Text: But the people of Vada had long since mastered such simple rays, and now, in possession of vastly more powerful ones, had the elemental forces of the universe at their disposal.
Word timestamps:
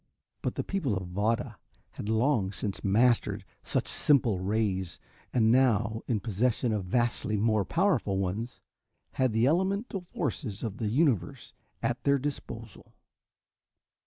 But 0.41 0.55
the 0.55 0.63
people 0.63 0.97
of 0.97 1.09
Vada 1.09 1.59
had 1.91 2.09
long 2.09 2.51
since 2.51 2.83
mastered 2.83 3.45
such 3.61 3.87
simple 3.87 4.39
rays, 4.39 4.97
and 5.31 5.51
now, 5.51 6.01
in 6.07 6.19
possession 6.19 6.71
of 6.73 6.85
vastly 6.85 7.37
more 7.37 7.63
powerful 7.65 8.17
ones, 8.17 8.61
had 9.11 9.31
the 9.31 9.45
elemental 9.47 10.01
forces 10.11 10.63
of 10.63 10.77
the 10.77 10.87
universe 10.87 11.53
at 11.83 12.03
their 12.03 12.17
disposal. 12.17 12.95